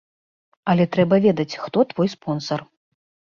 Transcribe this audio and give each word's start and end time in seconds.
Але 0.71 0.87
трэба 0.97 1.19
ведаць, 1.25 1.59
хто 1.67 1.85
твой 1.93 2.11
спонсар. 2.15 2.65